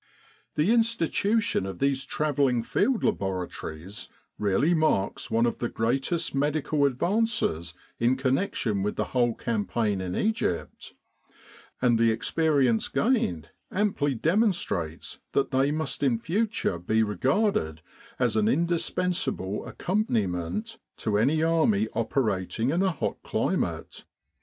The 0.55 0.71
institution 0.73 1.67
of 1.67 1.77
these 1.77 2.03
travelling 2.05 2.63
Field 2.63 3.03
Labora 3.03 3.47
tories 3.51 4.09
really 4.39 4.73
marks 4.73 5.29
one 5.29 5.45
of 5.45 5.59
the 5.59 5.69
greatest 5.69 6.33
medical 6.33 6.87
ad 6.87 6.97
vances 6.97 7.75
in 7.99 8.15
connection 8.17 8.81
with 8.81 8.95
the 8.95 9.03
whole 9.13 9.35
campaign 9.35 10.01
in 10.01 10.15
Egypt; 10.15 10.95
and 11.83 11.99
the 11.99 12.09
experience 12.09 12.87
gained 12.87 13.49
amply 13.71 14.15
demonstrates 14.15 15.19
that 15.33 15.51
they 15.51 15.69
must 15.69 16.01
in 16.01 16.17
future 16.17 16.79
be 16.79 17.03
regarded 17.03 17.83
as 18.17 18.35
an 18.35 18.47
indispens 18.47 19.27
able 19.27 19.67
accompaniment 19.67 20.79
to 20.97 21.19
any 21.19 21.43
army 21.43 21.87
operating 21.93 22.71
in 22.71 22.81
a 22.81 22.89
hot 22.89 23.19
climate. 23.21 24.03